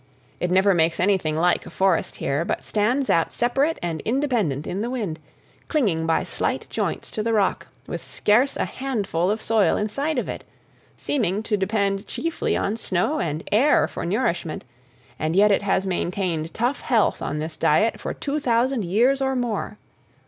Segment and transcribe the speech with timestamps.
[0.39, 4.81] It never makes anything like a forest here, but stands out separate and independent in
[4.81, 5.19] the wind,
[5.67, 10.17] clinging by slight joints to the rock, with scarce a handful of soil in sight
[10.17, 10.43] of it,
[10.97, 14.65] seeming to depend chiefly on snow and air for nourishment,
[15.19, 19.35] and yet it has maintained tough health on this diet for two thousand years or
[19.35, 19.77] more.